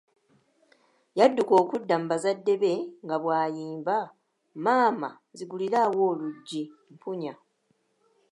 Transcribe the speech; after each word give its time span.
Yadduka 1.19 1.53
okudda 1.61 1.95
mu 2.01 2.05
bazzadde 2.11 2.53
be 2.61 2.73
nga 3.03 3.15
bw'ayimba, 3.23 3.97
maama 4.63 5.09
nzigulirawo 5.31 6.01
oluggi, 6.11 6.63
mpunya. 6.93 7.33